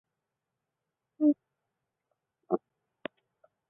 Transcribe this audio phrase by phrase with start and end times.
[1.19, 1.35] 开了间
[2.47, 2.59] 工厂